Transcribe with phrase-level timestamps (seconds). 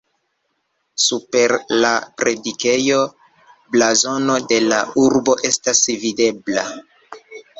[1.07, 1.51] Super
[1.83, 1.91] la
[2.21, 2.97] predikejo
[3.75, 6.65] blazono de la urbo estas videbla.